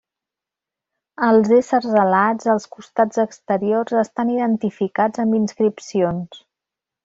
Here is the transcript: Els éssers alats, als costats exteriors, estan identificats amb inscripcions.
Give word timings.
Els 1.27 1.51
éssers 1.57 1.91
alats, 2.05 2.49
als 2.55 2.65
costats 2.77 3.21
exteriors, 3.27 3.95
estan 4.05 4.35
identificats 4.39 5.25
amb 5.27 5.41
inscripcions. 5.45 6.45